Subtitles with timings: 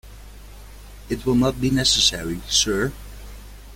[1.09, 2.91] It will not be necessary, sir.